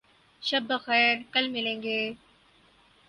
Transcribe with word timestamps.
شب 0.43 0.63
بخیر. 0.69 1.15
کل 1.33 1.49
ملیں 1.49 1.81
گے 1.83 1.99